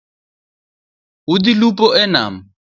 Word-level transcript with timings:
Odhi 1.33 1.53
lupo 1.61 1.85
nam. 2.17 2.33